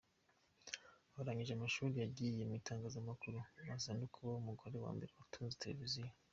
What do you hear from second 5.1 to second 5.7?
watunze